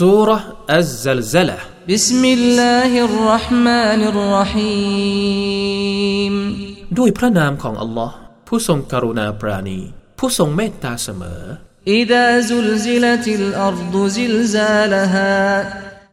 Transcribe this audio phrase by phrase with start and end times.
[0.00, 1.58] سورة الزلزلة
[1.88, 6.34] بسم الله الرحمن الرحيم
[6.98, 8.16] ด้วยพระนามของอัลลอฮ์
[8.48, 9.80] ผู้ทรงกรุณาปราณี
[10.18, 11.42] ผู้ทรงเมตตาเสมอ
[12.00, 15.34] إذا زلزلت الأرض زلزالها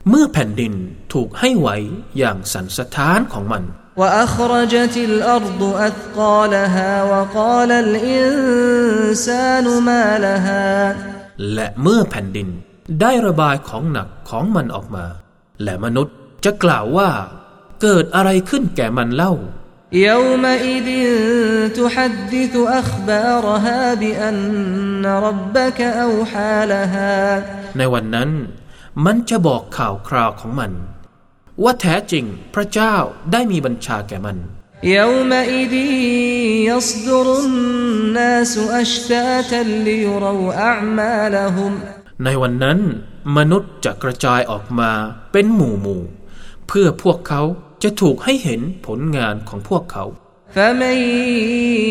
[0.09, 0.73] เมื่อแผ่นดิน
[1.13, 1.69] ถูกให้ไหว
[2.17, 3.63] อย่างสันสถานของมัน
[4.01, 10.69] وأخرجت الأرض أثقالها وقال الإنسان ما لها
[11.53, 12.49] และเมื่อแผ่นดิน
[13.01, 15.05] ได้ระบายของหนักของมันออกมา
[15.63, 16.15] และมนุษย์
[16.45, 17.09] จะกล่าวว่า
[17.81, 19.33] เกิดอะไรขึ้นแก่มันเล่า
[20.09, 20.89] يومئذ
[21.79, 27.15] تحدث أخبارها بأن ربك أوحى لها
[27.77, 28.29] ในวันนั้น
[29.05, 30.71] มันจะบอกข่าวคราวของมัน
[31.63, 32.95] ว่าแท้จริงพระเจ้า
[33.31, 34.37] ได้มีบัญชาแก่มัน
[34.97, 35.73] يومئذ
[36.71, 41.73] يصدر الناس أشتاتا ليروا أعمالهم
[42.23, 42.79] ในวันนั้น
[43.37, 44.91] มนุษย์จะกระจายออกมา
[45.31, 46.01] เป็นหมู่หมู่
[46.67, 47.41] เพื่อพวกเขา
[47.83, 50.05] จะถูกให้เห็นผลงานของพวกเขา
[50.55, 50.97] فمن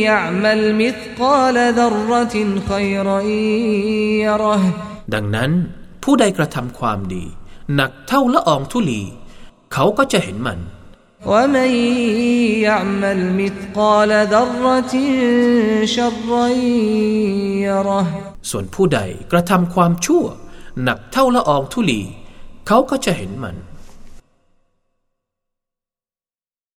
[0.08, 2.36] يعمل مثقال ذرة
[2.70, 3.20] خيرا
[4.26, 4.62] يره
[5.14, 5.50] ดังนั้น
[6.02, 7.24] ผู้ใดกระทำความดี
[7.74, 9.02] หนักเท่าละอองธุลี
[9.72, 10.60] เขาก็จะเห็นมัน
[11.32, 11.70] ومن
[12.68, 14.94] يعمل مثقال ذرة
[15.84, 16.48] شرا
[17.66, 18.99] يره ส่วนผู้ใด
[19.31, 20.25] กระทำความชั่ว
[20.83, 22.01] หนักเท่าละอองธุลี
[22.67, 23.55] เขาก็จะเห็นมัน